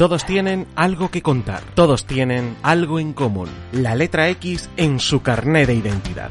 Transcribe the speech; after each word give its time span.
Todos 0.00 0.24
tienen 0.24 0.66
algo 0.76 1.10
que 1.10 1.20
contar, 1.20 1.62
todos 1.74 2.06
tienen 2.06 2.56
algo 2.62 3.00
en 3.00 3.12
común, 3.12 3.50
la 3.70 3.94
letra 3.94 4.30
X 4.30 4.70
en 4.78 4.98
su 4.98 5.20
carné 5.20 5.66
de 5.66 5.74
identidad. 5.74 6.30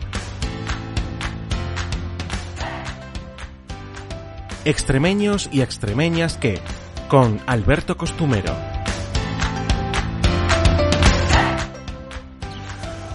Extremeños 4.65 5.49
y 5.51 5.61
extremeñas 5.61 6.35
que, 6.35 6.59
con 7.09 7.39
Alberto 7.45 7.95
Costumero. 7.95 8.55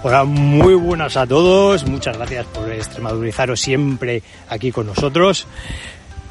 Hola, 0.04 0.22
muy 0.22 0.74
buenas 0.74 1.16
a 1.16 1.26
todos. 1.26 1.84
Muchas 1.84 2.16
gracias 2.16 2.46
por 2.46 2.70
extremadurizaros 2.70 3.58
siempre 3.58 4.22
aquí 4.48 4.70
con 4.70 4.86
nosotros. 4.86 5.48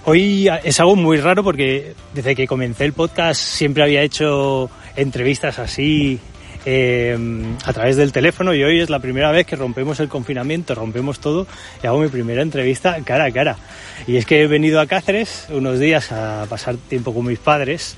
Hoy 0.05 0.49
es 0.65 0.81
algo 0.81 0.97
muy 0.97 1.17
raro 1.17 1.45
porque 1.45 1.93
desde 2.13 2.35
que 2.35 2.45
comencé 2.45 2.83
el 2.83 2.91
podcast 2.91 3.39
siempre 3.39 3.83
había 3.83 4.01
hecho 4.01 4.69
entrevistas 4.97 5.59
así 5.59 6.19
eh, 6.65 7.17
a 7.63 7.71
través 7.71 7.95
del 7.95 8.11
teléfono 8.11 8.53
y 8.53 8.61
hoy 8.63 8.81
es 8.81 8.89
la 8.89 8.99
primera 8.99 9.31
vez 9.31 9.45
que 9.45 9.55
rompemos 9.55 10.01
el 10.01 10.09
confinamiento, 10.09 10.75
rompemos 10.75 11.19
todo 11.19 11.47
y 11.81 11.87
hago 11.87 11.99
mi 11.99 12.09
primera 12.09 12.41
entrevista 12.41 12.97
cara 13.05 13.25
a 13.25 13.31
cara. 13.31 13.55
Y 14.05 14.17
es 14.17 14.25
que 14.25 14.41
he 14.41 14.47
venido 14.47 14.81
a 14.81 14.87
Cáceres 14.87 15.47
unos 15.49 15.79
días 15.79 16.11
a 16.11 16.47
pasar 16.49 16.75
tiempo 16.75 17.13
con 17.13 17.25
mis 17.25 17.39
padres 17.39 17.95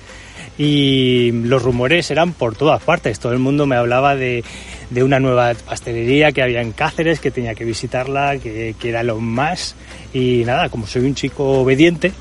y 0.57 1.31
los 1.31 1.63
rumores 1.63 2.09
eran 2.11 2.33
por 2.33 2.55
todas 2.55 2.81
partes. 2.81 3.19
Todo 3.19 3.33
el 3.33 3.39
mundo 3.39 3.65
me 3.65 3.75
hablaba 3.75 4.15
de, 4.15 4.43
de 4.89 5.03
una 5.03 5.19
nueva 5.19 5.53
pastelería 5.53 6.31
que 6.31 6.41
había 6.41 6.61
en 6.61 6.71
Cáceres, 6.71 7.19
que 7.19 7.31
tenía 7.31 7.55
que 7.55 7.65
visitarla, 7.65 8.37
que, 8.37 8.75
que, 8.79 8.89
era 8.89 9.03
lo 9.03 9.19
más. 9.19 9.75
Y 10.13 10.43
nada, 10.45 10.69
como 10.69 10.87
soy 10.87 11.03
un 11.03 11.15
chico 11.15 11.61
obediente, 11.61 12.11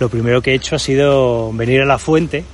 lo 0.00 0.08
primero 0.08 0.42
que 0.42 0.52
he 0.52 0.54
hecho 0.54 0.76
ha 0.76 0.80
sido 0.80 1.52
venir 1.52 1.82
a 1.82 1.86
la 1.86 1.98
fuente 1.98 2.44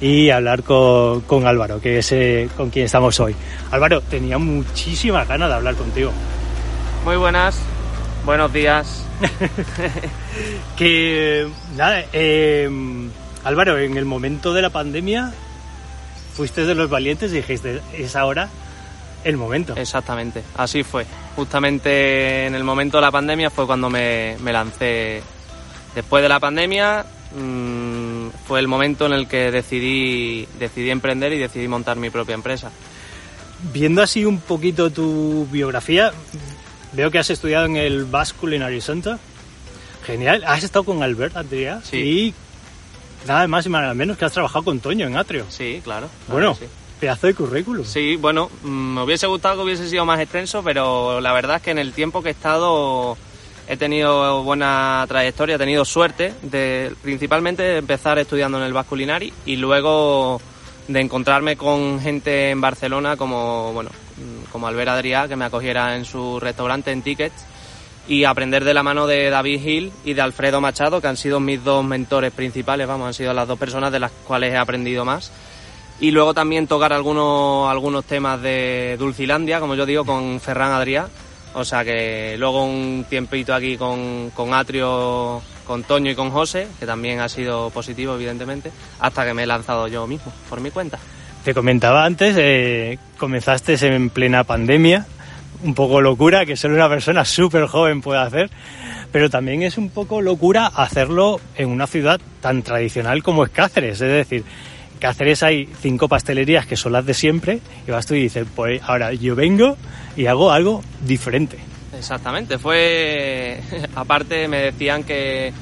y 0.00 0.30
hablar 0.30 0.62
con, 0.62 1.22
con 1.22 1.46
Álvaro, 1.46 1.80
que 1.80 1.98
es 1.98 2.12
eh, 2.12 2.48
con 2.56 2.70
quien 2.70 2.86
estamos 2.86 3.18
hoy. 3.20 3.34
Álvaro, 3.70 4.00
tenía 4.00 4.38
muchísima 4.38 5.24
ganas 5.24 5.48
de 5.48 5.54
hablar 5.54 5.74
contigo. 5.74 6.12
Muy 7.04 7.16
buenas, 7.16 7.58
buenos 8.24 8.52
días. 8.52 9.04
que 10.76 11.46
nada, 11.76 12.04
eh, 12.12 12.68
Álvaro, 13.46 13.78
en 13.78 13.96
el 13.96 14.04
momento 14.04 14.52
de 14.52 14.60
la 14.60 14.70
pandemia 14.70 15.32
fuiste 16.34 16.66
de 16.66 16.74
los 16.74 16.90
valientes 16.90 17.30
y 17.32 17.36
dijiste, 17.36 17.80
es 17.96 18.16
ahora 18.16 18.48
el 19.22 19.36
momento. 19.36 19.74
Exactamente, 19.76 20.42
así 20.56 20.82
fue. 20.82 21.06
Justamente 21.36 22.46
en 22.46 22.56
el 22.56 22.64
momento 22.64 22.96
de 22.96 23.02
la 23.02 23.12
pandemia 23.12 23.48
fue 23.50 23.64
cuando 23.64 23.88
me, 23.88 24.36
me 24.40 24.52
lancé. 24.52 25.22
Después 25.94 26.24
de 26.24 26.28
la 26.28 26.40
pandemia 26.40 27.06
mmm, 27.36 28.30
fue 28.48 28.58
el 28.58 28.66
momento 28.66 29.06
en 29.06 29.12
el 29.12 29.28
que 29.28 29.52
decidí, 29.52 30.48
decidí 30.58 30.90
emprender 30.90 31.32
y 31.32 31.38
decidí 31.38 31.68
montar 31.68 31.96
mi 31.98 32.10
propia 32.10 32.34
empresa. 32.34 32.72
Viendo 33.72 34.02
así 34.02 34.24
un 34.24 34.40
poquito 34.40 34.90
tu 34.90 35.46
biografía, 35.52 36.12
veo 36.94 37.12
que 37.12 37.20
has 37.20 37.30
estudiado 37.30 37.66
en 37.66 37.76
el 37.76 38.06
Basque 38.06 38.38
Culinary 38.40 38.80
Center. 38.80 39.18
Genial. 40.04 40.42
Has 40.46 40.64
estado 40.64 40.84
con 40.84 41.02
Albert 41.04 41.36
Adrià 41.36 41.80
Sí. 41.82 41.96
y 41.96 42.34
nada 43.26 43.46
más 43.48 43.66
y 43.66 43.70
nada 43.70 43.94
menos 43.94 44.16
que 44.16 44.24
has 44.24 44.32
trabajado 44.32 44.64
con 44.64 44.80
Toño 44.80 45.06
en 45.06 45.16
Atrio. 45.16 45.44
Sí, 45.48 45.80
claro. 45.82 46.08
claro 46.26 46.32
Bueno, 46.32 46.54
sí. 46.54 46.66
pedazo 47.00 47.26
de 47.26 47.34
currículum. 47.34 47.84
Sí, 47.84 48.16
bueno, 48.16 48.50
mm, 48.62 48.94
me 48.94 49.02
hubiese 49.02 49.26
gustado 49.26 49.56
que 49.56 49.62
hubiese 49.62 49.88
sido 49.88 50.04
más 50.04 50.20
extenso, 50.20 50.62
pero 50.62 51.20
la 51.20 51.32
verdad 51.32 51.56
es 51.56 51.62
que 51.62 51.70
en 51.70 51.78
el 51.78 51.92
tiempo 51.92 52.22
que 52.22 52.28
he 52.28 52.32
estado 52.32 53.16
he 53.68 53.76
tenido 53.76 54.42
buena 54.42 55.04
trayectoria, 55.08 55.56
he 55.56 55.58
tenido 55.58 55.84
suerte 55.84 56.34
de 56.42 56.94
principalmente 57.02 57.62
de 57.62 57.78
empezar 57.78 58.18
estudiando 58.18 58.58
en 58.58 58.64
el 58.64 58.72
Basque 58.72 58.90
Culinary 58.90 59.32
y 59.44 59.56
luego 59.56 60.40
de 60.88 61.00
encontrarme 61.00 61.56
con 61.56 62.00
gente 62.00 62.50
en 62.50 62.60
Barcelona 62.60 63.16
como 63.16 63.72
bueno 63.72 63.90
mm, 63.90 64.52
como 64.52 64.68
Albert 64.68 64.90
Adrià 64.90 65.26
que 65.26 65.34
me 65.34 65.44
acogiera 65.44 65.96
en 65.96 66.04
su 66.04 66.38
restaurante 66.38 66.92
en 66.92 67.02
Tickets 67.02 67.44
y 68.08 68.24
aprender 68.24 68.64
de 68.64 68.74
la 68.74 68.82
mano 68.82 69.06
de 69.06 69.30
David 69.30 69.64
Hill 69.64 69.92
y 70.04 70.14
de 70.14 70.20
Alfredo 70.20 70.60
Machado 70.60 71.00
que 71.00 71.08
han 71.08 71.16
sido 71.16 71.40
mis 71.40 71.62
dos 71.62 71.84
mentores 71.84 72.32
principales, 72.32 72.86
vamos, 72.86 73.08
han 73.08 73.14
sido 73.14 73.32
las 73.32 73.48
dos 73.48 73.58
personas 73.58 73.92
de 73.92 74.00
las 74.00 74.12
cuales 74.12 74.52
he 74.52 74.56
aprendido 74.56 75.04
más 75.04 75.32
y 76.00 76.10
luego 76.10 76.34
también 76.34 76.66
tocar 76.66 76.92
algunos, 76.92 77.70
algunos 77.70 78.04
temas 78.04 78.40
de 78.42 78.96
Dulcilandia, 78.98 79.60
como 79.60 79.74
yo 79.74 79.86
digo, 79.86 80.04
con 80.04 80.40
Ferran 80.40 80.72
Adrià. 80.72 81.06
O 81.54 81.64
sea 81.64 81.84
que 81.84 82.36
luego 82.38 82.64
un 82.66 83.06
tiempito 83.08 83.54
aquí 83.54 83.78
con, 83.78 84.30
con 84.34 84.52
Atrio, 84.52 85.40
con 85.66 85.84
Toño 85.84 86.10
y 86.10 86.14
con 86.14 86.30
José, 86.30 86.68
que 86.78 86.84
también 86.84 87.20
ha 87.20 87.30
sido 87.30 87.70
positivo, 87.70 88.14
evidentemente, 88.14 88.70
hasta 89.00 89.24
que 89.24 89.32
me 89.32 89.44
he 89.44 89.46
lanzado 89.46 89.88
yo 89.88 90.06
mismo, 90.06 90.32
por 90.50 90.60
mi 90.60 90.70
cuenta. 90.70 90.98
Te 91.44 91.54
comentaba 91.54 92.04
antes, 92.04 92.36
eh, 92.38 92.98
comenzaste 93.16 93.74
en 93.86 94.10
plena 94.10 94.44
pandemia, 94.44 95.06
un 95.62 95.74
poco 95.74 96.00
locura, 96.00 96.46
que 96.46 96.56
solo 96.56 96.74
una 96.74 96.88
persona 96.88 97.24
súper 97.24 97.66
joven 97.66 98.00
puede 98.00 98.20
hacer, 98.20 98.50
pero 99.12 99.30
también 99.30 99.62
es 99.62 99.78
un 99.78 99.90
poco 99.90 100.20
locura 100.20 100.66
hacerlo 100.66 101.40
en 101.56 101.68
una 101.68 101.86
ciudad 101.86 102.20
tan 102.40 102.62
tradicional 102.62 103.22
como 103.22 103.44
es 103.44 103.50
Cáceres, 103.50 104.00
es 104.00 104.12
decir, 104.12 104.44
Cáceres 104.98 105.42
hay 105.42 105.68
cinco 105.80 106.08
pastelerías 106.08 106.66
que 106.66 106.76
son 106.76 106.92
las 106.92 107.04
de 107.04 107.14
siempre 107.14 107.60
y 107.86 107.90
vas 107.90 108.06
tú 108.06 108.14
y 108.14 108.22
dices, 108.22 108.46
pues 108.54 108.80
ahora 108.82 109.12
yo 109.12 109.34
vengo 109.34 109.76
y 110.16 110.26
hago 110.26 110.50
algo 110.50 110.82
diferente. 111.04 111.58
Exactamente, 111.96 112.58
fue. 112.58 113.60
Aparte, 113.94 114.48
me 114.48 114.58
decían 114.58 115.04
que, 115.04 115.52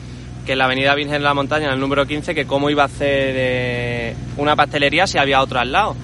que 0.47 0.57
la 0.57 0.65
Avenida 0.65 0.95
Virgen 0.95 1.15
de 1.15 1.21
la 1.21 1.35
Montaña, 1.35 1.67
en 1.67 1.75
el 1.75 1.81
número 1.81 2.07
15, 2.07 2.35
que 2.35 2.47
cómo 2.47 2.71
iba 2.71 2.83
a 2.83 2.87
hacer 2.87 3.35
eh, 3.37 4.15
una 4.37 4.57
pastelería 4.57 5.07
si 5.07 5.19
había 5.19 5.41
otra 5.41 5.63
al 5.63 5.73
lado. 5.73 5.97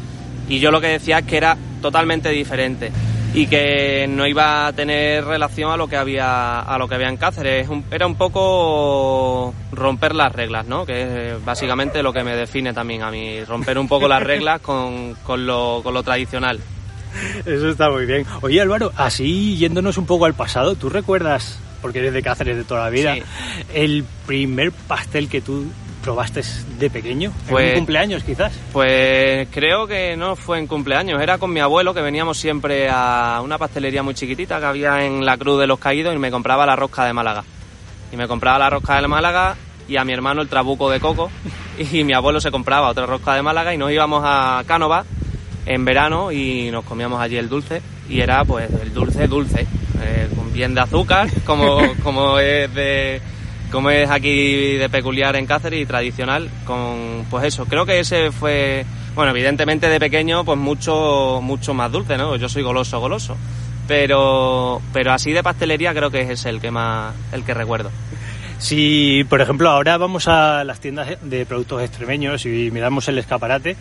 Y 0.49 0.59
yo 0.59 0.71
lo 0.71 0.81
que 0.81 0.89
decía 0.89 1.21
es 1.21 1.27
que 1.27 1.37
era 1.37 1.57
totalmente 1.81 2.31
diferente 2.31 2.91
y 3.33 3.47
que 3.47 4.07
no 4.09 4.27
iba 4.27 4.67
a 4.67 4.73
tener 4.73 5.25
relación 5.25 5.71
a 5.71 5.77
lo 5.77 5.87
que 5.89 5.97
había 5.97 6.61
a 6.61 6.79
lo 6.79 6.89
que 6.89 6.97
había 6.97 7.09
en 7.09 7.17
Cáceres 7.17 7.69
era 7.91 8.07
un 8.07 8.17
poco 8.17 9.55
romper 9.73 10.15
las 10.15 10.33
reglas 10.33 10.67
no 10.67 10.85
que 10.85 11.33
es 11.33 11.45
básicamente 11.45 12.03
lo 12.03 12.13
que 12.13 12.25
me 12.25 12.35
define 12.35 12.73
también 12.73 13.03
a 13.03 13.11
mí 13.11 13.43
romper 13.45 13.79
un 13.79 13.87
poco 13.89 14.09
las 14.09 14.23
reglas 14.23 14.61
con, 14.63 15.15
con 15.23 15.47
lo, 15.47 15.81
con 15.85 15.95
lo 15.95 16.03
tradicional 16.03 16.59
Eso 17.45 17.69
está 17.71 17.91
muy 17.91 18.07
bien. 18.07 18.25
Oye 18.41 18.61
Álvaro, 18.61 18.93
así 18.97 19.57
yéndonos 19.57 19.99
un 19.99 20.07
poco 20.07 20.27
al 20.27 20.35
pasado, 20.35 20.75
¿tú 20.77 20.89
recuerdas, 20.89 21.59
porque 21.83 21.99
eres 21.99 22.13
de 22.13 22.23
Cáceres 22.23 22.57
de 22.57 22.65
toda 22.65 22.85
la 22.85 22.91
vida, 22.91 23.15
Sí. 23.15 23.23
el 23.75 24.05
primer 24.27 24.71
pastel 24.73 25.29
que 25.29 25.41
tú 25.41 25.67
probaste 26.03 26.43
de 26.79 26.91
pequeño? 26.91 27.31
¿En 27.47 27.51
Pues- 27.51 27.71
un 27.73 27.77
cumpleaños 27.81 28.23
quizás? 28.25 28.53
Pues 28.73 29.49
creo 29.51 29.87
que 29.87 30.17
no 30.17 30.37
fue 30.37 30.59
en 30.59 30.67
cumpleaños, 30.67 31.21
era 31.21 31.39
con 31.39 31.53
mi 31.53 31.61
abuelo 31.61 31.93
que 31.95 32.01
veníamos 32.01 32.39
siempre 32.39 32.89
a 32.91 33.41
una 33.45 33.59
pastelería 33.59 34.03
muy 34.03 34.15
chiquitita 34.15 34.59
que 34.61 34.67
había 34.67 35.05
en 35.05 35.25
la 35.25 35.37
Cruz 35.37 35.61
de 35.61 35.67
los 35.67 35.79
Caídos 35.79 36.15
y 36.15 36.19
me 36.19 36.31
compraba 36.31 36.67
la 36.67 36.77
rosca 36.77 37.05
de 37.05 37.13
Málaga. 37.13 37.45
Y 38.13 38.17
me 38.17 38.27
compraba 38.27 38.59
la 38.59 38.71
rosca 38.71 39.01
de 39.01 39.07
Málaga 39.09 39.57
y 39.89 39.97
a 39.97 40.05
mi 40.05 40.13
hermano 40.13 40.43
el 40.43 40.49
trabuco 40.49 40.91
de 40.91 41.01
coco 41.01 41.31
y 41.93 42.05
mi 42.05 42.13
abuelo 42.13 42.41
se 42.41 42.51
compraba 42.51 42.89
otra 42.89 43.07
rosca 43.07 43.35
de 43.35 43.43
Málaga 43.43 43.75
y 43.75 43.79
nos 43.79 43.91
íbamos 43.91 44.23
a 44.25 44.63
Cánova 44.67 45.05
en 45.67 45.85
verano 45.85 46.33
y 46.33 46.71
nos 46.71 46.85
comíamos 46.85 47.21
allí 47.21 47.37
el 47.37 47.49
dulce 47.49 47.83
y 48.09 48.21
era 48.21 48.45
pues 48.45 48.69
el 48.83 48.93
dulce 48.95 49.29
dulce, 49.29 49.67
eh, 50.03 50.29
bien 50.53 50.75
de 50.75 50.81
azúcar 50.81 51.29
como, 51.45 51.79
como 52.03 52.39
es 52.39 52.73
de 52.75 53.21
como 53.71 53.91
es 53.91 54.11
aquí 54.11 54.77
de 54.77 54.89
peculiar 54.89 55.37
en 55.37 55.47
Cáceres 55.47 55.81
y 55.81 55.87
tradicional, 55.87 56.51
con 56.65 57.25
pues 57.31 57.45
eso, 57.45 57.67
creo 57.67 57.87
que 57.87 58.01
ese 58.01 58.31
fue, 58.33 58.85
bueno, 59.15 59.31
evidentemente 59.31 59.89
de 59.89 60.01
pequeño 60.01 60.45
pues 60.45 60.59
mucho, 60.59 61.41
mucho 61.43 61.75
más 61.75 61.91
dulce, 61.93 62.17
¿no? 62.17 62.37
Yo 62.37 62.49
soy 62.49 62.63
goloso, 62.63 63.01
goloso. 63.01 63.37
Pero, 63.87 64.81
pero 64.93 65.13
así 65.13 65.33
de 65.33 65.43
pastelería 65.43 65.93
creo 65.93 66.11
que 66.11 66.21
es 66.21 66.45
el 66.45 66.61
que 66.61 66.71
más, 66.71 67.15
el 67.33 67.45
que 67.45 67.55
recuerdo. 67.55 67.91
Si, 68.59 69.25
por 69.29 69.41
ejemplo, 69.41 69.71
ahora 69.71 69.97
vamos 69.97 70.29
a 70.29 70.63
las 70.65 70.81
tiendas 70.81 71.17
de 71.23 71.47
productos 71.47 71.83
extremeños 71.83 72.45
y 72.45 72.71
miramos 72.71 73.09
el 73.09 73.19
escaparate, 73.19 73.77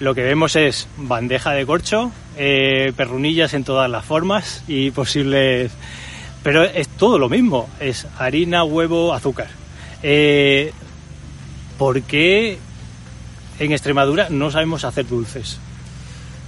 lo 0.00 0.14
que 0.14 0.22
vemos 0.22 0.56
es 0.56 0.88
bandeja 0.96 1.52
de 1.52 1.64
corcho, 1.64 2.10
eh, 2.36 2.92
perrunillas 2.96 3.54
en 3.54 3.64
todas 3.64 3.90
las 3.90 4.04
formas 4.04 4.64
y 4.66 4.90
posibles... 4.90 5.70
Pero 6.44 6.62
es 6.62 6.88
todo 6.88 7.18
lo 7.18 7.30
mismo, 7.30 7.68
es 7.80 8.06
harina, 8.18 8.64
huevo, 8.64 9.14
azúcar. 9.14 9.48
Eh, 10.02 10.72
¿Por 11.78 12.02
qué 12.02 12.58
en 13.58 13.72
Extremadura 13.72 14.28
no 14.28 14.50
sabemos 14.50 14.84
hacer 14.84 15.08
dulces? 15.08 15.58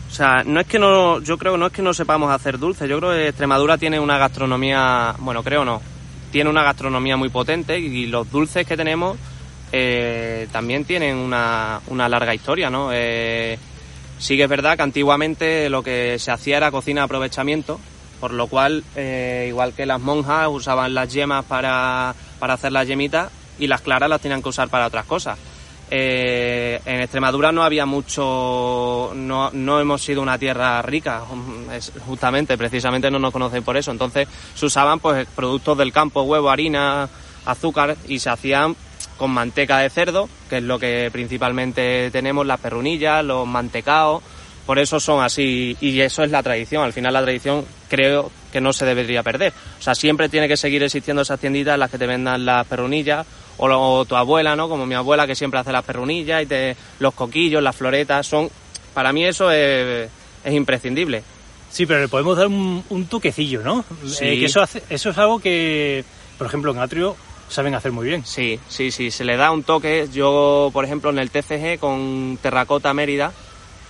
O 0.08 0.14
sea, 0.14 0.44
no 0.44 0.60
es 0.60 0.66
que 0.66 0.78
no, 0.78 1.20
yo 1.20 1.38
creo 1.38 1.54
que 1.54 1.58
no 1.58 1.66
es 1.66 1.72
que 1.72 1.82
no 1.82 1.94
sepamos 1.94 2.30
hacer 2.30 2.58
dulce, 2.58 2.86
yo 2.86 2.98
creo 2.98 3.12
que 3.12 3.28
Extremadura 3.28 3.78
tiene 3.78 3.98
una 3.98 4.18
gastronomía, 4.18 5.14
bueno, 5.18 5.42
creo 5.42 5.64
no, 5.64 5.80
tiene 6.30 6.50
una 6.50 6.62
gastronomía 6.62 7.16
muy 7.16 7.30
potente 7.30 7.78
y 7.78 8.06
los 8.06 8.30
dulces 8.30 8.66
que 8.66 8.76
tenemos 8.76 9.16
eh, 9.72 10.46
también 10.52 10.84
tienen 10.84 11.16
una, 11.16 11.80
una 11.88 12.08
larga 12.08 12.34
historia, 12.34 12.68
¿no? 12.68 12.90
Eh, 12.92 13.58
sí 14.18 14.36
que 14.36 14.42
es 14.42 14.48
verdad 14.48 14.76
que 14.76 14.82
antiguamente 14.82 15.70
lo 15.70 15.82
que 15.82 16.18
se 16.18 16.30
hacía 16.30 16.58
era 16.58 16.70
cocina 16.70 17.00
de 17.00 17.04
aprovechamiento, 17.06 17.80
por 18.26 18.34
lo 18.34 18.48
cual, 18.48 18.82
eh, 18.96 19.44
igual 19.46 19.72
que 19.72 19.86
las 19.86 20.00
monjas 20.00 20.48
usaban 20.50 20.92
las 20.94 21.12
yemas 21.12 21.44
para, 21.44 22.12
para 22.40 22.54
hacer 22.54 22.72
las 22.72 22.88
yemitas 22.88 23.30
y 23.56 23.68
las 23.68 23.82
claras 23.82 24.10
las 24.10 24.20
tenían 24.20 24.42
que 24.42 24.48
usar 24.48 24.68
para 24.68 24.88
otras 24.88 25.06
cosas. 25.06 25.38
eh, 25.92 26.80
en 26.84 27.00
Extremadura 27.02 27.52
no 27.52 27.62
había 27.62 27.86
mucho, 27.86 29.12
no, 29.14 29.52
no 29.52 29.80
hemos 29.80 30.02
sido 30.02 30.22
una 30.22 30.38
tierra 30.38 30.82
rica, 30.82 31.22
justamente, 32.04 32.58
precisamente 32.58 33.12
no 33.12 33.20
nos 33.20 33.32
conocen 33.32 33.62
por 33.62 33.76
eso. 33.76 33.92
Entonces 33.92 34.26
se 34.56 34.66
usaban 34.66 34.98
pues 34.98 35.28
productos 35.28 35.78
del 35.78 35.92
campo, 35.92 36.22
huevo, 36.22 36.50
harina, 36.50 37.08
azúcar 37.44 37.96
y 38.08 38.18
se 38.18 38.30
hacían 38.30 38.74
con 39.16 39.30
manteca 39.30 39.78
de 39.78 39.88
cerdo, 39.88 40.28
que 40.50 40.56
es 40.56 40.64
lo 40.64 40.80
que 40.80 41.10
principalmente 41.12 42.10
tenemos, 42.10 42.44
las 42.44 42.58
perrunillas, 42.58 43.24
los 43.24 43.46
mantecaos, 43.46 44.20
por 44.66 44.80
eso 44.80 44.98
son 44.98 45.22
así 45.22 45.76
y 45.80 46.00
eso 46.00 46.24
es 46.24 46.30
la 46.32 46.42
tradición. 46.42 46.82
Al 46.82 46.92
final 46.92 47.14
la 47.14 47.22
tradición 47.22 47.64
creo 47.88 48.30
que 48.52 48.60
no 48.60 48.72
se 48.72 48.84
debería 48.84 49.22
perder. 49.22 49.52
O 49.78 49.82
sea, 49.82 49.94
siempre 49.94 50.28
tiene 50.28 50.48
que 50.48 50.56
seguir 50.56 50.82
existiendo 50.82 51.22
esas 51.22 51.38
tienditas 51.38 51.74
en 51.74 51.80
las 51.80 51.90
que 51.90 51.98
te 51.98 52.06
vendan 52.06 52.44
las 52.44 52.66
perrunillas 52.66 53.24
o, 53.58 54.04
tu 54.04 54.16
abuela, 54.16 54.56
¿no? 54.56 54.68
Como 54.68 54.84
mi 54.84 54.96
abuela 54.96 55.26
que 55.26 55.36
siempre 55.36 55.60
hace 55.60 55.72
las 55.72 55.84
perrunillas 55.84 56.42
y 56.42 56.46
te, 56.46 56.76
los 56.98 57.14
coquillos, 57.14 57.62
las 57.62 57.76
floretas, 57.76 58.26
son 58.26 58.50
para 58.92 59.12
mí 59.12 59.24
eso 59.24 59.50
es, 59.52 60.10
imprescindible. 60.44 61.22
Sí, 61.70 61.86
pero 61.86 62.00
le 62.00 62.08
podemos 62.08 62.36
dar 62.36 62.48
un, 62.48 63.06
toquecillo, 63.08 63.62
¿no? 63.62 63.84
Sí. 64.06 64.24
Eh, 64.24 64.38
que 64.40 64.46
eso, 64.46 64.60
hace, 64.60 64.82
eso 64.90 65.10
es 65.10 65.18
algo 65.18 65.38
que, 65.38 66.04
por 66.38 66.46
ejemplo, 66.46 66.72
en 66.72 66.78
Atrio 66.78 67.16
saben 67.48 67.74
hacer 67.74 67.92
muy 67.92 68.06
bien. 68.06 68.24
Sí, 68.24 68.58
sí, 68.68 68.90
sí, 68.90 69.10
se 69.10 69.24
le 69.24 69.36
da 69.36 69.50
un 69.52 69.62
toque. 69.62 70.08
Yo, 70.12 70.70
por 70.72 70.84
ejemplo, 70.84 71.10
en 71.10 71.18
el 71.18 71.30
TCG 71.30 71.78
con 71.78 72.38
Terracota 72.42 72.92
Mérida 72.94 73.32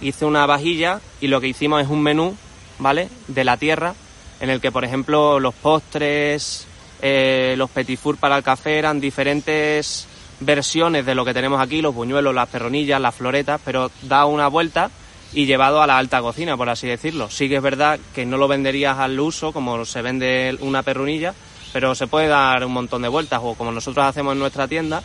hice 0.01 0.25
una 0.25 0.47
vajilla 0.47 1.01
y 1.21 1.29
lo 1.29 1.41
que 1.41 1.49
hicimos 1.49 1.83
es 1.83 1.89
un 1.89 2.03
menú, 2.03 2.37
¿vale? 2.79 3.09
De 3.29 3.45
la 3.45 3.57
tierra, 3.57 3.95
en 4.41 4.51
el 4.51 4.61
que, 4.61 4.73
por 4.73 4.85
ejemplo, 4.85 5.41
los 5.41 5.55
postres, 5.55 6.67
eh, 7.03 7.55
los 7.57 7.71
petit 7.71 7.99
four 7.99 8.17
para 8.17 8.37
el 8.37 8.43
café 8.43 8.79
eran 8.79 9.01
diferentes 9.01 10.07
versiones 10.41 11.07
de 11.07 11.15
lo 11.15 11.25
que 11.25 11.35
tenemos 11.35 11.61
aquí, 11.61 11.81
los 11.81 11.95
buñuelos, 11.95 12.35
las 12.35 12.49
perronillas, 12.49 13.01
las 13.01 13.15
floretas, 13.15 13.61
pero 13.65 13.91
da 14.03 14.27
una 14.27 14.49
vuelta 14.49 14.91
y 15.33 15.47
llevado 15.47 15.83
a 15.83 15.87
la 15.87 15.99
alta 15.99 16.21
cocina, 16.21 16.57
por 16.57 16.69
así 16.69 16.87
decirlo. 16.87 17.31
Sí 17.31 17.49
que 17.49 17.57
es 17.57 17.63
verdad 17.63 17.99
que 18.15 18.27
no 18.27 18.37
lo 18.37 18.49
venderías 18.49 18.99
al 18.99 19.19
uso 19.19 19.53
como 19.53 19.85
se 19.85 20.03
vende 20.03 20.57
una 20.61 20.83
perronilla, 20.83 21.35
pero 21.73 21.95
se 21.95 22.07
puede 22.07 22.29
dar 22.29 22.65
un 22.65 22.73
montón 22.73 23.03
de 23.03 23.09
vueltas 23.09 23.41
o 23.43 23.55
como 23.55 23.73
nosotros 23.73 24.07
hacemos 24.07 24.33
en 24.33 24.39
nuestra 24.39 24.69
tienda, 24.69 25.03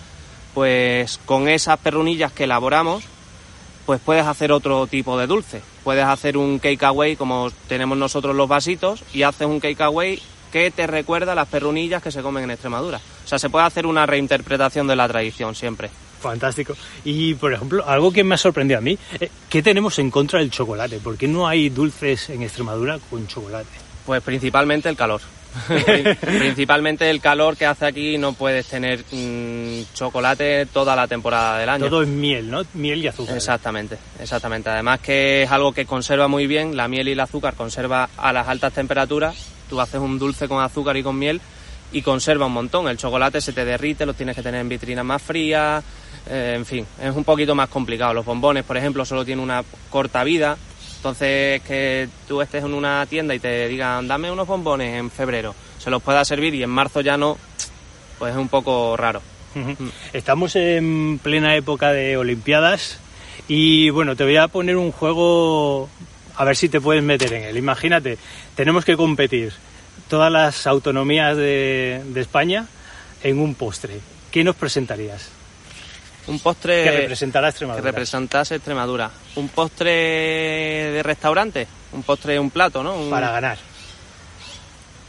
pues 0.54 1.20
con 1.26 1.48
esas 1.48 1.80
perrunillas 1.80 2.32
que 2.32 2.44
elaboramos, 2.44 3.04
pues 3.92 4.00
puedes 4.00 4.26
hacer 4.26 4.54
otro 4.54 4.88
tipo 4.88 5.20
de 5.20 5.28
dulce. 5.28 5.62
Puedes 5.84 6.06
hacer 6.06 6.38
un 6.38 6.60
cake 6.60 6.82
away 6.84 7.18
como 7.18 7.52
tenemos 7.68 7.98
nosotros 7.98 8.34
los 8.34 8.48
vasitos 8.48 9.04
y 9.14 9.24
haces 9.24 9.46
un 9.46 9.60
cake 9.60 9.82
away 9.82 10.22
que 10.50 10.72
te 10.72 10.88
recuerda 10.88 11.34
a 11.34 11.36
las 11.36 11.50
perrunillas 11.50 12.02
que 12.02 12.10
se 12.10 12.22
comen 12.22 12.46
en 12.46 12.52
Extremadura. 12.52 13.00
O 13.00 13.28
sea, 13.28 13.38
se 13.38 13.50
puede 13.50 13.66
hacer 13.66 13.86
una 13.86 14.06
reinterpretación 14.06 14.88
de 14.88 14.96
la 14.96 15.10
tradición 15.10 15.56
siempre. 15.56 15.90
Fantástico. 16.22 16.74
Y, 17.04 17.34
por 17.34 17.52
ejemplo, 17.52 17.84
algo 17.86 18.14
que 18.14 18.24
me 18.24 18.36
ha 18.36 18.38
sorprendido 18.38 18.78
a 18.78 18.82
mí, 18.82 18.98
eh, 19.20 19.30
¿qué 19.50 19.62
tenemos 19.62 20.00
en 20.00 20.10
contra 20.10 20.40
del 20.40 20.52
chocolate? 20.52 21.00
¿Por 21.00 21.18
qué 21.18 21.28
no 21.28 21.46
hay 21.46 21.68
dulces 21.68 22.30
en 22.30 22.44
Extremadura 22.44 22.98
con 23.10 23.28
chocolate? 23.28 23.68
Pues 24.06 24.24
principalmente 24.24 24.88
el 24.88 24.96
calor. 24.96 25.20
Principalmente 26.22 27.10
el 27.10 27.20
calor 27.20 27.58
que 27.58 27.66
hace 27.66 27.86
aquí 27.86 28.18
no 28.18 28.34
puedes 28.34 28.68
tener 28.68 29.04
mm, 29.12 29.94
chocolate 29.94 30.66
toda 30.68 30.96
la 30.96 31.08
temporada 31.08 31.60
del 31.60 31.70
año. 31.70 31.86
Todo 31.86 32.04
es 32.04 32.08
miel, 32.08 32.50
¿no? 32.50 32.64
Miel 32.74 33.04
y 33.04 33.08
azúcar. 33.08 33.36
Exactamente, 33.36 33.98
exactamente. 34.20 34.70
Además 34.70 35.00
que 35.00 35.44
es 35.44 35.52
algo 35.52 35.74
que 35.74 35.86
conserva 35.86 36.28
muy 36.28 36.48
bien, 36.48 36.76
la 36.78 36.88
miel 36.88 37.10
y 37.10 37.12
el 37.12 37.20
azúcar 37.20 37.56
conserva 37.56 38.10
a 38.18 38.34
las 38.34 38.48
altas 38.48 38.74
temperaturas. 38.74 39.36
Tú 39.70 39.80
haces 39.80 40.00
un 40.00 40.20
dulce 40.20 40.48
con 40.48 40.64
azúcar 40.64 40.98
y 40.98 41.04
con 41.04 41.18
miel 41.18 41.42
y 41.92 42.02
conserva 42.02 42.46
un 42.46 42.54
montón. 42.54 42.88
El 42.88 42.98
chocolate 42.98 43.42
se 43.42 43.54
te 43.54 43.66
derrite, 43.66 44.06
lo 44.06 44.14
tienes 44.14 44.36
que 44.36 44.42
tener 44.42 44.62
en 44.62 44.70
vitrinas 44.70 45.06
más 45.06 45.22
frías, 45.22 45.84
eh, 46.30 46.54
en 46.56 46.66
fin, 46.66 46.86
es 47.02 47.16
un 47.16 47.24
poquito 47.24 47.56
más 47.56 47.70
complicado. 47.70 48.14
Los 48.14 48.26
bombones, 48.26 48.64
por 48.64 48.78
ejemplo, 48.78 49.06
solo 49.06 49.26
tienen 49.26 49.44
una 49.44 49.64
corta 49.90 50.24
vida, 50.24 50.58
entonces, 51.02 51.64
que 51.64 52.08
tú 52.28 52.42
estés 52.42 52.64
en 52.64 52.76
una 52.76 53.04
tienda 53.08 53.34
y 53.34 53.40
te 53.40 53.68
digan, 53.68 54.08
dame 54.08 54.30
unos 54.30 54.48
bombones 54.48 55.00
en 55.00 55.10
febrero, 55.10 55.56
se 55.80 55.90
los 55.90 56.00
pueda 56.04 56.24
servir 56.24 56.54
y 56.54 56.62
en 56.62 56.70
marzo 56.70 57.02
ya 57.02 57.18
no, 57.18 57.40
pues 58.20 58.34
es 58.34 58.38
un 58.38 58.50
poco 58.50 58.96
raro. 58.96 59.20
Estamos 60.14 60.56
en 60.56 61.20
plena 61.24 61.56
época 61.56 61.92
de 61.92 62.18
Olimpiadas 62.18 63.00
y 63.48 63.90
bueno, 63.90 64.16
te 64.16 64.26
voy 64.26 64.38
a 64.38 64.48
poner 64.48 64.78
un 64.78 64.92
juego 64.92 65.90
a 66.36 66.46
ver 66.46 66.56
si 66.56 66.70
te 66.70 66.80
puedes 66.80 67.02
meter 67.02 67.34
en 67.34 67.46
él. 67.46 67.58
Imagínate, 67.58 68.20
tenemos 68.54 68.86
que 68.86 68.96
competir 68.96 69.54
todas 70.08 70.32
las 70.32 70.68
autonomías 70.68 71.36
de, 71.36 72.04
de 72.06 72.22
España 72.22 72.68
en 73.24 73.40
un 73.40 73.56
postre. 73.56 74.02
¿Qué 74.30 74.44
nos 74.44 74.56
presentarías? 74.56 75.32
Un 76.28 76.40
postre 76.40 76.84
que 76.84 76.92
representará 76.92 77.50
Extremadura. 77.50 77.82
Que 77.82 77.92
representase 77.92 78.56
Extremadura. 78.56 79.10
Un 79.36 79.50
postre 79.50 79.92
de 80.92 81.04
restaurante, 81.04 81.68
un 81.94 82.04
postre, 82.04 82.40
un 82.40 82.52
plato, 82.52 82.84
¿no? 82.84 83.10
Para 83.10 83.32
ganar. 83.32 83.58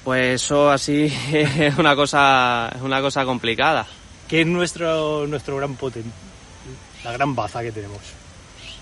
Pues 0.05 0.43
eso 0.43 0.70
así 0.70 1.12
es 1.32 1.79
una 1.79 1.94
cosa, 1.94 2.70
es 2.75 2.82
una 2.82 3.00
cosa 3.00 3.25
complicada. 3.25 3.87
¿Qué 4.29 4.41
es 4.41 4.47
nuestro, 4.47 5.26
nuestro 5.26 5.56
gran 5.56 5.76
potente? 5.76 6.11
La 7.05 7.12
gran 7.12 7.35
baza 7.35 7.62
que 7.62 7.73
tenemos. 7.73 8.00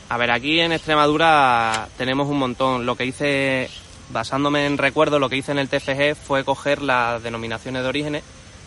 A 0.08 0.16
ver, 0.16 0.30
aquí 0.30 0.60
en 0.60 0.72
Extremadura 0.72 1.88
tenemos 1.96 2.28
un 2.28 2.38
montón. 2.38 2.86
Lo 2.86 2.96
que 2.96 3.06
hice, 3.06 3.70
basándome 4.10 4.66
en 4.66 4.78
recuerdo, 4.78 5.18
lo 5.18 5.28
que 5.28 5.36
hice 5.36 5.52
en 5.52 5.58
el 5.58 5.68
TFG 5.68 6.16
fue 6.16 6.44
coger 6.44 6.82
las 6.82 7.22
denominaciones 7.22 7.82
de 7.82 7.88
orígenes 7.88 8.22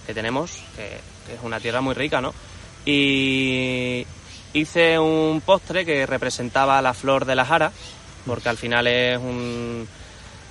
que 0.06 0.13
tenemos, 0.13 0.62
que 0.75 0.95
es 1.33 1.39
una 1.44 1.60
tierra 1.60 1.81
muy 1.81 1.94
rica, 1.94 2.21
¿no? 2.21 2.33
Y 2.85 4.06
hice 4.53 5.00
un 5.00 5.41
postre 5.41 5.85
que 5.85 6.06
representaba 6.06 6.81
la 6.81 6.94
flor 6.94 7.25
de 7.25 7.35
la 7.35 7.45
jara, 7.45 7.71
porque 8.25 8.50
al 8.50 8.57
final 8.57 8.88
es 8.88 9.18
un, 9.18 9.88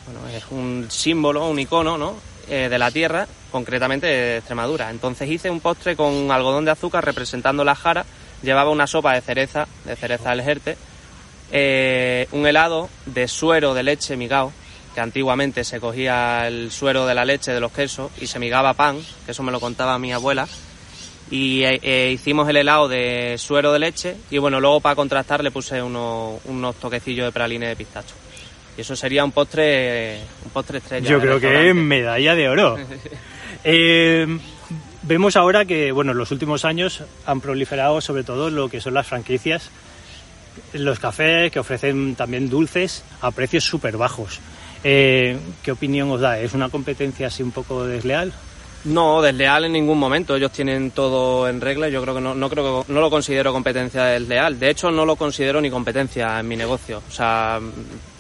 bueno, 0.07 0.29
es 0.29 0.45
un 0.51 0.87
símbolo, 0.91 1.49
un 1.49 1.59
icono 1.59 1.97
¿no? 1.97 2.15
Eh, 2.49 2.69
de 2.69 2.79
la 2.79 2.91
tierra, 2.91 3.27
concretamente 3.51 4.07
de 4.07 4.37
Extremadura. 4.39 4.91
Entonces 4.91 5.31
hice 5.31 5.51
un 5.51 5.61
postre 5.61 5.97
con 5.97 6.31
algodón 6.31 6.65
de 6.65 6.73
azúcar 6.73 7.05
representando 7.05 7.65
la 7.65 7.75
jara, 7.75 8.05
llevaba 8.43 8.71
una 8.71 8.87
sopa 8.87 9.15
de 9.15 9.21
cereza, 9.21 9.69
de 9.85 9.97
cereza 9.97 10.31
del 10.31 10.43
Jerte, 10.43 10.77
eh, 11.53 12.27
un 12.33 12.47
helado 12.47 12.89
de 13.07 13.29
suero 13.29 13.75
de 13.75 13.83
leche 13.83 14.17
migao, 14.17 14.53
que 14.95 15.01
antiguamente 15.01 15.65
se 15.65 15.81
cogía 15.81 16.47
el 16.47 16.71
suero 16.71 17.07
de 17.07 17.15
la 17.15 17.25
leche 17.25 17.53
de 17.53 17.61
los 17.61 17.73
quesos 17.73 18.11
y 18.21 18.27
se 18.27 18.39
migaba 18.39 18.75
pan, 18.75 18.99
que 19.25 19.33
eso 19.33 19.43
me 19.43 19.53
lo 19.53 19.61
contaba 19.61 19.99
mi 19.99 20.13
abuela, 20.13 20.49
y 21.33 21.65
eh, 21.65 21.81
eh, 21.83 22.11
hicimos 22.13 22.47
el 22.51 22.59
helado 22.59 22.89
de 22.89 23.37
suero 23.39 23.73
de 23.73 23.79
leche 23.79 24.17
y 24.31 24.37
bueno, 24.37 24.61
luego 24.61 24.81
para 24.81 24.95
contrastar 24.95 25.43
le 25.43 25.51
puse 25.51 25.81
unos, 25.81 26.43
unos 26.45 26.77
toquecillos 26.77 27.25
de 27.25 27.33
praline 27.33 27.69
de 27.69 27.75
pistacho. 27.75 28.15
Y 28.77 28.83
eso 28.83 28.95
sería 28.95 29.25
un 29.25 29.33
postre, 29.33 30.21
un 30.45 30.51
postre 30.51 30.79
estrella. 30.79 31.09
Yo 31.09 31.19
creo 31.19 31.41
que 31.41 31.71
es 31.71 31.75
medalla 31.75 32.35
de 32.37 32.49
oro. 32.49 32.77
Eh, 33.65 34.27
vemos 35.03 35.37
ahora 35.37 35.65
que, 35.65 35.93
bueno, 35.93 36.11
en 36.11 36.19
los 36.19 36.33
últimos 36.33 36.65
años 36.65 37.05
han 37.27 37.41
proliferado 37.41 38.01
sobre 38.01 38.25
todo 38.25 38.51
lo 38.51 38.69
que 38.69 38.81
son 38.81 38.95
las 38.95 39.07
franquicias, 39.07 39.71
los 40.73 40.99
cafés 40.99 41.53
que 41.53 41.61
ofrecen 41.61 42.17
también 42.17 42.51
dulces 42.51 43.05
a 43.21 43.31
precios 43.31 43.63
súper 43.63 43.97
bajos. 43.97 44.41
¿Qué 44.83 45.39
opinión 45.71 46.11
os 46.11 46.23
da? 46.23 46.41
¿Es 46.41 46.55
una 46.55 46.71
competencia 46.71 47.29
así 47.29 47.45
un 47.45 47.53
poco 47.53 47.85
desleal? 47.87 48.33
No, 48.85 49.23
desleal 49.23 49.65
en 49.65 49.73
ningún 49.73 49.99
momento. 49.99 50.35
Ellos 50.35 50.51
tienen 50.51 50.91
todo 50.91 51.49
en 51.49 51.61
regla. 51.61 51.89
Yo 51.89 52.03
creo 52.03 52.15
que 52.17 52.21
no, 52.21 52.35
no 52.35 52.51
creo 52.51 52.85
que 52.85 52.93
no 52.93 53.01
lo 53.01 53.11
considero 53.11 53.53
competencia 53.53 54.05
desleal. 54.05 54.59
De 54.59 54.71
hecho, 54.71 54.91
no 54.91 55.07
lo 55.07 55.15
considero 55.17 55.61
ni 55.61 55.71
competencia 55.71 56.41
en 56.41 56.49
mi 56.49 56.57
negocio. 56.57 57.03
O 57.09 57.13
sea, 57.13 57.61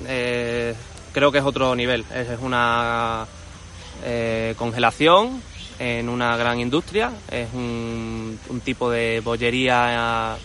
eh, 0.06 0.74
creo 1.12 1.32
que 1.32 1.38
es 1.38 1.44
otro 1.44 1.74
nivel. 1.74 2.04
Es, 2.14 2.28
una 2.40 3.26
eh, 4.04 4.54
congelación 4.56 5.42
en 5.80 6.08
una 6.08 6.36
gran 6.36 6.60
industria. 6.60 7.10
Es 7.28 7.48
un, 7.54 8.38
tipo 8.64 8.90
de 8.90 9.20
bollería 9.20 10.36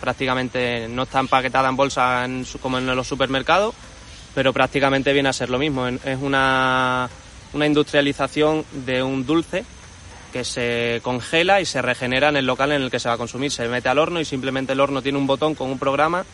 prácticamente 0.00 0.88
no 0.88 1.04
está 1.04 1.20
empaquetada 1.20 1.68
en 1.68 1.76
bolsa 1.76 2.26
como 2.60 2.78
en 2.78 2.86
los 2.86 3.06
supermercados, 3.06 3.74
pero 4.34 4.52
prácticamente 4.52 5.12
viene 5.12 5.28
a 5.28 5.32
ser 5.32 5.50
lo 5.50 5.58
mismo. 5.58 5.86
Es 5.86 6.18
una 6.20 7.08
una 7.56 7.66
industrialización 7.66 8.64
de 8.86 9.02
un 9.02 9.26
dulce 9.26 9.64
que 10.32 10.44
se 10.44 11.00
congela 11.02 11.60
y 11.60 11.64
se 11.64 11.82
regenera 11.82 12.28
en 12.28 12.36
el 12.36 12.46
local 12.46 12.72
en 12.72 12.82
el 12.82 12.90
que 12.90 13.00
se 13.00 13.08
va 13.08 13.14
a 13.14 13.18
consumir. 13.18 13.50
Se 13.50 13.66
mete 13.68 13.88
al 13.88 13.98
horno 13.98 14.20
y 14.20 14.24
simplemente 14.24 14.74
el 14.74 14.80
horno 14.80 15.02
tiene 15.02 15.18
un 15.18 15.26
botón 15.26 15.54
con 15.54 15.70
un 15.70 15.78
programa 15.78 16.24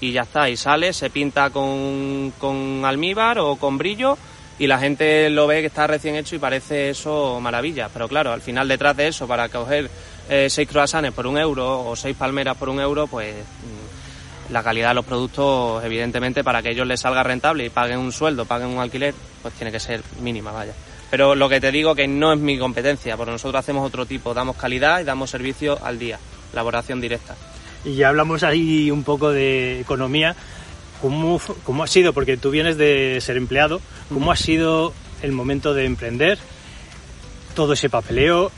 y 0.00 0.12
ya 0.12 0.22
está. 0.22 0.48
Y 0.48 0.56
sale, 0.56 0.92
se 0.92 1.10
pinta 1.10 1.50
con, 1.50 2.32
con 2.38 2.84
almíbar 2.84 3.38
o 3.40 3.56
con 3.56 3.76
brillo 3.76 4.16
y 4.58 4.66
la 4.66 4.78
gente 4.78 5.30
lo 5.30 5.46
ve 5.46 5.60
que 5.60 5.66
está 5.66 5.86
recién 5.86 6.16
hecho 6.16 6.36
y 6.36 6.38
parece 6.38 6.90
eso 6.90 7.40
maravilla. 7.40 7.88
Pero 7.92 8.08
claro, 8.08 8.32
al 8.32 8.42
final 8.42 8.68
detrás 8.68 8.96
de 8.96 9.08
eso, 9.08 9.26
para 9.26 9.48
coger 9.48 9.90
eh, 10.28 10.48
seis 10.48 10.68
croissants 10.68 11.12
por 11.12 11.26
un 11.26 11.38
euro 11.38 11.88
o 11.88 11.96
seis 11.96 12.16
palmeras 12.16 12.56
por 12.56 12.68
un 12.68 12.78
euro, 12.78 13.06
pues 13.06 13.34
la 14.50 14.62
calidad 14.62 14.88
de 14.88 14.94
los 14.94 15.04
productos, 15.04 15.84
evidentemente, 15.84 16.42
para 16.42 16.62
que 16.62 16.70
ellos 16.70 16.86
les 16.86 17.00
salga 17.00 17.22
rentable 17.22 17.64
y 17.64 17.70
paguen 17.70 17.98
un 17.98 18.12
sueldo, 18.12 18.44
paguen 18.44 18.68
un 18.68 18.78
alquiler, 18.78 19.14
pues 19.42 19.54
tiene 19.54 19.70
que 19.70 19.80
ser 19.80 20.02
mínima, 20.20 20.52
vaya. 20.52 20.72
Pero 21.10 21.34
lo 21.34 21.48
que 21.48 21.60
te 21.60 21.72
digo 21.72 21.94
que 21.94 22.06
no 22.06 22.32
es 22.32 22.38
mi 22.38 22.58
competencia, 22.58 23.16
porque 23.16 23.32
nosotros 23.32 23.58
hacemos 23.58 23.86
otro 23.86 24.06
tipo, 24.06 24.34
damos 24.34 24.56
calidad 24.56 25.00
y 25.00 25.04
damos 25.04 25.30
servicio 25.30 25.78
al 25.82 25.98
día, 25.98 26.18
elaboración 26.52 27.00
directa. 27.00 27.36
Y 27.84 27.94
ya 27.94 28.08
hablamos 28.08 28.42
ahí 28.42 28.90
un 28.90 29.04
poco 29.04 29.30
de 29.30 29.80
economía. 29.80 30.36
¿Cómo, 31.00 31.40
¿Cómo 31.64 31.82
ha 31.82 31.86
sido? 31.86 32.12
Porque 32.12 32.36
tú 32.36 32.50
vienes 32.50 32.76
de 32.76 33.18
ser 33.20 33.36
empleado. 33.36 33.80
¿Cómo 34.12 34.30
ha 34.30 34.36
sido 34.36 34.92
el 35.22 35.32
momento 35.32 35.72
de 35.72 35.86
emprender? 35.86 36.38
Todo 37.54 37.72
ese 37.72 37.88
papeleo, 37.88 38.52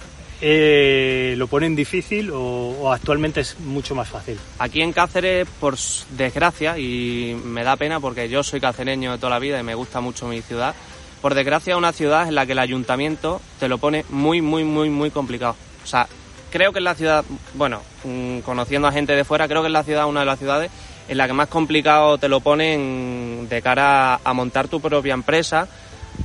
eh, 0.44 1.34
¿lo 1.38 1.46
ponen 1.46 1.76
difícil 1.76 2.30
o, 2.34 2.92
actualmente 2.92 3.40
es 3.40 3.58
mucho 3.60 3.94
más 3.94 4.08
fácil? 4.08 4.38
Aquí 4.58 4.82
en 4.82 4.92
Cáceres, 4.92 5.46
por 5.60 5.76
desgracia, 6.10 6.76
y 6.78 7.40
me 7.44 7.62
da 7.62 7.76
pena 7.76 8.00
porque 8.00 8.28
yo 8.28 8.42
soy 8.42 8.60
cacereño 8.60 9.12
de 9.12 9.18
toda 9.18 9.30
la 9.30 9.38
vida 9.38 9.60
y 9.60 9.62
me 9.62 9.76
gusta 9.76 10.00
mucho 10.00 10.26
mi 10.26 10.42
ciudad, 10.42 10.74
por 11.20 11.34
desgracia 11.34 11.74
es 11.74 11.78
una 11.78 11.92
ciudad 11.92 12.26
en 12.26 12.34
la 12.34 12.44
que 12.44 12.52
el 12.52 12.58
ayuntamiento 12.58 13.40
te 13.60 13.68
lo 13.68 13.78
pone 13.78 14.04
muy, 14.10 14.42
muy, 14.42 14.64
muy, 14.64 14.90
muy 14.90 15.12
complicado. 15.12 15.54
O 15.84 15.86
sea, 15.86 16.08
creo 16.50 16.72
que 16.72 16.80
es 16.80 16.84
la 16.84 16.96
ciudad, 16.96 17.24
bueno, 17.54 17.80
mm, 18.02 18.40
conociendo 18.40 18.88
a 18.88 18.92
gente 18.92 19.14
de 19.14 19.24
fuera, 19.24 19.46
creo 19.46 19.62
que 19.62 19.68
es 19.68 19.72
la 19.72 19.84
ciudad, 19.84 20.08
una 20.08 20.20
de 20.20 20.26
las 20.26 20.40
ciudades 20.40 20.72
en 21.08 21.18
la 21.18 21.28
que 21.28 21.34
más 21.34 21.48
complicado 21.48 22.18
te 22.18 22.28
lo 22.28 22.40
ponen 22.40 23.46
de 23.48 23.62
cara 23.62 24.20
a 24.24 24.32
montar 24.32 24.66
tu 24.66 24.80
propia 24.80 25.14
empresa, 25.14 25.68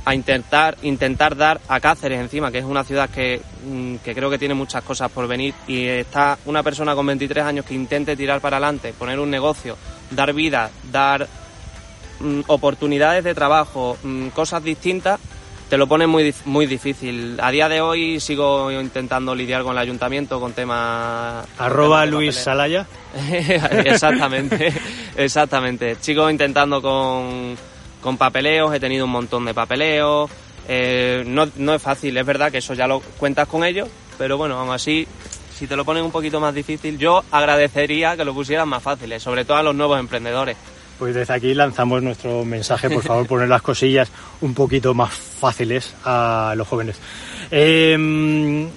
a 0.04 0.14
intentar, 0.14 0.76
intentar 0.82 1.36
dar 1.36 1.60
a 1.68 1.80
Cáceres 1.80 2.20
encima, 2.20 2.50
que 2.50 2.58
es 2.58 2.64
una 2.64 2.84
ciudad 2.84 3.10
que, 3.10 3.40
mm, 3.64 3.96
que, 3.96 4.14
creo 4.14 4.30
que 4.30 4.38
tiene 4.38 4.54
muchas 4.54 4.82
cosas 4.82 5.10
por 5.10 5.26
venir 5.26 5.54
y 5.66 5.86
está 5.86 6.38
una 6.46 6.62
persona 6.62 6.94
con 6.94 7.06
23 7.06 7.44
años 7.44 7.64
que 7.64 7.74
intente 7.74 8.16
tirar 8.16 8.40
para 8.40 8.56
adelante, 8.56 8.92
poner 8.92 9.18
un 9.18 9.30
negocio, 9.30 9.76
dar 10.10 10.32
vida, 10.32 10.70
dar 10.90 11.28
mm, 12.20 12.40
oportunidades 12.46 13.24
de 13.24 13.34
trabajo, 13.34 13.96
mm, 14.02 14.28
cosas 14.28 14.62
distintas, 14.62 15.20
te 15.68 15.76
lo 15.76 15.86
pone 15.86 16.06
muy, 16.06 16.34
muy 16.46 16.66
difícil. 16.66 17.38
A 17.42 17.50
día 17.50 17.68
de 17.68 17.80
hoy 17.80 18.20
sigo 18.20 18.72
intentando 18.72 19.34
lidiar 19.34 19.62
con 19.62 19.72
el 19.72 19.78
ayuntamiento 19.78 20.40
con 20.40 20.52
temas... 20.52 21.46
Arroba 21.58 22.06
Luis 22.06 22.36
Salaya. 22.36 22.86
exactamente, 23.84 24.72
exactamente. 25.16 25.96
Sigo 26.00 26.30
intentando 26.30 26.80
con 26.80 27.56
con 28.00 28.16
papeleos, 28.16 28.74
he 28.74 28.80
tenido 28.80 29.04
un 29.04 29.10
montón 29.10 29.44
de 29.44 29.54
papeleos. 29.54 30.30
Eh, 30.68 31.24
no, 31.26 31.48
no, 31.56 31.74
es 31.74 31.82
fácil, 31.82 32.16
es 32.16 32.26
verdad 32.26 32.52
que 32.52 32.58
eso 32.58 32.74
ya 32.74 32.86
lo 32.86 33.00
cuentas 33.00 33.48
con 33.48 33.64
ellos, 33.64 33.88
pero 34.18 34.36
bueno, 34.36 34.58
aún 34.58 34.70
así, 34.70 35.06
si 35.54 35.66
te 35.66 35.76
lo 35.76 35.84
ponen 35.84 36.04
un 36.04 36.10
poquito 36.10 36.40
más 36.40 36.54
difícil, 36.54 36.98
yo 36.98 37.24
agradecería 37.30 38.16
que 38.16 38.24
lo 38.24 38.34
pusieran 38.34 38.68
más 38.68 38.82
fáciles, 38.82 39.22
sobre 39.22 39.46
todo 39.46 39.56
a 39.56 39.62
los 39.62 39.74
nuevos 39.74 39.98
emprendedores. 39.98 40.56
Pues 40.98 41.14
desde 41.14 41.32
aquí 41.32 41.54
lanzamos 41.54 42.02
nuestro 42.02 42.44
mensaje, 42.44 42.90
por 42.90 43.02
favor, 43.02 43.26
poner 43.26 43.48
las 43.48 43.62
cosillas 43.62 44.10
un 44.40 44.52
poquito 44.52 44.92
más 44.92 45.14
fáciles 45.14 45.94
a 46.04 46.52
los 46.56 46.68
jóvenes. 46.68 47.00
Eh, 47.50 48.68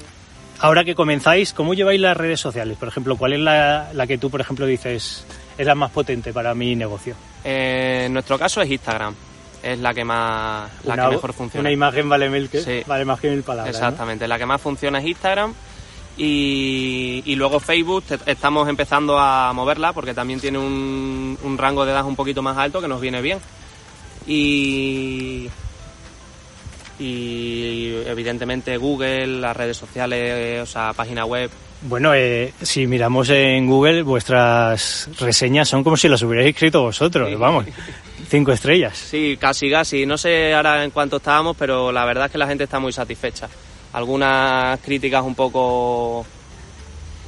ahora 0.59 0.85
que 0.85 0.95
comenzáis, 0.95 1.51
¿cómo 1.51 1.73
lleváis 1.73 1.99
las 1.99 2.15
redes 2.15 2.39
sociales? 2.39 2.77
Por 2.77 2.87
ejemplo, 2.87 3.17
¿cuál 3.17 3.33
es 3.33 3.39
la 3.39 4.05
que 4.07 4.17
tú, 4.17 4.29
por 4.29 4.39
ejemplo, 4.39 4.65
dices 4.65 5.25
es 5.57 5.65
la 5.65 5.75
más 5.75 5.91
potente 5.91 6.33
para 6.33 6.53
mi 6.53 6.75
negocio? 6.75 7.15
Eh, 7.43 8.03
en 8.05 8.13
nuestro 8.13 8.37
caso 8.37 8.61
es 8.61 8.69
Instagram. 8.69 9.15
Es 9.61 9.77
la 9.79 9.93
que 9.93 10.03
más, 10.03 10.71
la 10.83 10.93
una, 10.93 11.05
que 11.05 11.15
mejor 11.15 11.33
funciona. 11.33 11.61
Una 11.61 11.71
imagen 11.71 12.09
vale 12.09 12.29
mil 12.29 12.49
que 12.49 12.61
sí. 12.61 12.81
vale 12.87 13.05
más 13.05 13.19
que 13.19 13.29
mil 13.29 13.43
palabras. 13.43 13.75
Exactamente. 13.75 14.25
¿no? 14.25 14.29
La 14.29 14.39
que 14.39 14.45
más 14.45 14.59
funciona 14.59 14.99
es 14.99 15.05
Instagram. 15.05 15.53
Y, 16.17 17.23
y, 17.25 17.35
luego 17.35 17.59
Facebook 17.59 18.03
estamos 18.25 18.67
empezando 18.67 19.17
a 19.17 19.53
moverla 19.53 19.93
porque 19.93 20.13
también 20.13 20.39
tiene 20.39 20.57
un, 20.57 21.37
un, 21.41 21.57
rango 21.57 21.85
de 21.85 21.93
edad 21.93 22.05
un 22.05 22.17
poquito 22.17 22.41
más 22.41 22.57
alto 22.57 22.81
que 22.81 22.87
nos 22.87 22.99
viene 22.99 23.21
bien. 23.21 23.39
Y, 24.27 25.49
y 26.99 27.93
evidentemente 28.05 28.77
Google, 28.77 29.39
las 29.39 29.55
redes 29.55 29.77
sociales, 29.77 30.61
o 30.61 30.65
sea, 30.65 30.93
página 30.93 31.25
web, 31.25 31.49
bueno, 31.83 32.13
eh, 32.13 32.53
si 32.61 32.85
miramos 32.85 33.29
en 33.29 33.67
Google, 33.67 34.03
vuestras 34.03 35.09
reseñas 35.19 35.67
son 35.67 35.83
como 35.83 35.97
si 35.97 36.07
las 36.07 36.21
hubierais 36.21 36.49
escrito 36.49 36.83
vosotros, 36.83 37.29
sí. 37.29 37.35
vamos, 37.35 37.65
cinco 38.29 38.51
estrellas. 38.51 38.97
Sí, 38.97 39.37
casi, 39.39 39.69
casi. 39.69 40.05
No 40.05 40.17
sé 40.17 40.53
ahora 40.53 40.83
en 40.83 40.91
cuánto 40.91 41.17
estábamos, 41.17 41.55
pero 41.57 41.91
la 41.91 42.05
verdad 42.05 42.25
es 42.25 42.31
que 42.31 42.37
la 42.37 42.47
gente 42.47 42.65
está 42.65 42.79
muy 42.79 42.93
satisfecha. 42.93 43.49
Algunas 43.93 44.79
críticas 44.79 45.23
un 45.23 45.35
poco 45.35 46.25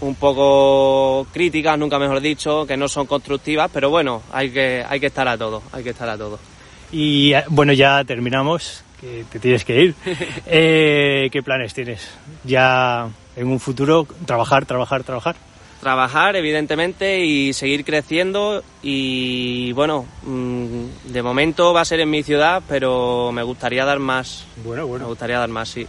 un 0.01 0.15
poco 0.15 1.25
críticas, 1.31 1.79
nunca 1.79 1.98
mejor 1.98 2.19
dicho, 2.19 2.65
que 2.67 2.77
no 2.77 2.88
son 2.88 3.07
constructivas, 3.07 3.72
pero 3.74 3.89
bueno, 3.89 4.22
hay 4.31 4.50
que, 4.50 4.83
hay 4.88 5.00
que 5.00 5.07
estar 5.07 5.27
a 5.27 5.38
todo, 5.38 5.63
hay 5.72 5.83
que 5.83 5.91
estar 5.91 6.10
a 6.10 6.17
todo. 6.17 6.39
Y 6.91 7.33
bueno, 7.48 7.74
ya 7.74 8.03
terminamos, 8.03 8.83
que 9.00 9.25
te 9.31 9.39
tienes 9.39 9.65
que 9.65 9.81
ir. 9.81 9.95
eh, 10.45 11.29
¿Qué 11.31 11.41
planes 11.41 11.74
tienes? 11.74 12.07
Ya 12.43 13.10
en 13.35 13.47
un 13.47 13.59
futuro 13.59 14.07
trabajar, 14.25 14.65
trabajar, 14.65 15.03
trabajar. 15.03 15.35
Trabajar, 15.79 16.37
evidentemente, 16.37 17.25
y 17.25 17.51
seguir 17.51 17.83
creciendo. 17.83 18.63
Y 18.81 19.73
bueno, 19.73 20.05
mm, 20.23 21.11
de 21.11 21.21
momento 21.21 21.73
va 21.73 21.81
a 21.81 21.85
ser 21.85 21.99
en 21.99 22.09
mi 22.09 22.23
ciudad, 22.23 22.63
pero 22.69 23.31
me 23.33 23.43
gustaría 23.43 23.83
dar 23.83 23.99
más. 23.99 24.45
Bueno, 24.63 24.87
bueno. 24.87 25.05
Me 25.05 25.09
gustaría 25.09 25.39
dar 25.39 25.49
más, 25.49 25.67
sí. 25.67 25.85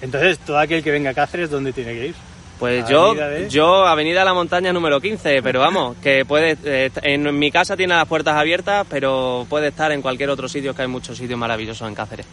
Entonces, 0.00 0.38
todo 0.40 0.58
aquel 0.58 0.82
que 0.82 0.90
venga 0.90 1.10
a 1.10 1.14
Cáceres, 1.14 1.50
¿dónde 1.50 1.72
tiene 1.72 1.92
que 1.92 2.06
ir? 2.08 2.14
Pues 2.58 2.88
yo, 2.88 3.14
de... 3.14 3.48
yo, 3.48 3.86
Avenida 3.86 4.24
La 4.24 4.34
Montaña 4.34 4.72
número 4.72 5.00
15, 5.00 5.42
pero 5.42 5.60
vamos, 5.60 5.96
que 6.02 6.24
puede, 6.24 6.56
eh, 6.64 6.90
en 7.02 7.38
mi 7.38 7.52
casa 7.52 7.76
tiene 7.76 7.94
las 7.94 8.08
puertas 8.08 8.34
abiertas, 8.34 8.84
pero 8.90 9.46
puede 9.48 9.68
estar 9.68 9.92
en 9.92 10.02
cualquier 10.02 10.30
otro 10.30 10.48
sitio, 10.48 10.74
que 10.74 10.82
hay 10.82 10.88
muchos 10.88 11.16
sitios 11.16 11.38
maravillosos 11.38 11.86
en 11.86 11.94
Cáceres. 11.94 12.26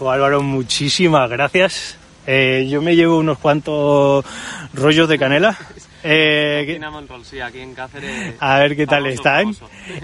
Álvaro, 0.00 0.42
muchísimas 0.42 1.28
gracias. 1.30 1.96
Eh, 2.26 2.66
yo 2.68 2.82
me 2.82 2.96
llevo 2.96 3.18
unos 3.18 3.38
cuantos 3.38 4.24
rollos 4.72 5.08
de 5.08 5.18
canela. 5.18 5.56
Eh, 6.06 6.78
sí, 7.24 7.40
aquí 7.40 7.60
en 7.60 7.72
Cáceres, 7.72 8.34
a 8.38 8.58
ver 8.58 8.76
qué 8.76 8.86
tal 8.86 9.06
están. 9.06 9.56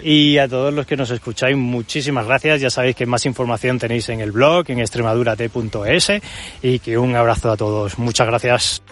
Y 0.02 0.38
a 0.38 0.48
todos 0.48 0.72
los 0.72 0.86
que 0.86 0.96
nos 0.96 1.10
escucháis, 1.10 1.58
muchísimas 1.58 2.26
gracias. 2.26 2.62
Ya 2.62 2.70
sabéis 2.70 2.96
que 2.96 3.04
más 3.04 3.26
información 3.26 3.78
tenéis 3.78 4.08
en 4.08 4.20
el 4.20 4.32
blog, 4.32 4.64
en 4.70 4.80
extremadurate.es. 4.80 6.12
Y 6.62 6.78
que 6.78 6.96
un 6.96 7.14
abrazo 7.14 7.50
a 7.50 7.56
todos. 7.58 7.98
Muchas 7.98 8.26
gracias. 8.26 8.82